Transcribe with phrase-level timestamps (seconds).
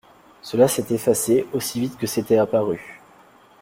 [0.41, 2.99] Cela s’est effacé aussi vite que c’était apparu.